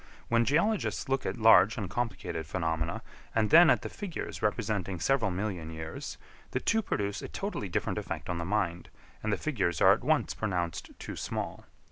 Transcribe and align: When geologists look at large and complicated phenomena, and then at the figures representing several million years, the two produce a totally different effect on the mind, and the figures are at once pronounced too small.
When 0.29 0.45
geologists 0.45 1.09
look 1.09 1.27
at 1.27 1.37
large 1.37 1.77
and 1.77 1.87
complicated 1.87 2.47
phenomena, 2.47 3.03
and 3.35 3.51
then 3.51 3.69
at 3.69 3.83
the 3.83 3.87
figures 3.89 4.41
representing 4.41 4.99
several 4.99 5.29
million 5.29 5.69
years, 5.69 6.17
the 6.49 6.59
two 6.59 6.81
produce 6.81 7.21
a 7.21 7.27
totally 7.27 7.69
different 7.69 7.99
effect 7.99 8.27
on 8.27 8.39
the 8.39 8.43
mind, 8.43 8.89
and 9.21 9.31
the 9.31 9.37
figures 9.37 9.79
are 9.79 9.93
at 9.93 10.03
once 10.03 10.33
pronounced 10.33 10.89
too 10.97 11.15
small. 11.15 11.65